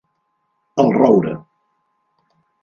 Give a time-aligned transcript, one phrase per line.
[0.83, 1.35] El Roure.